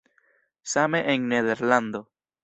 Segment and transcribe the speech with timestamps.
[0.73, 2.01] Same en Nederlando.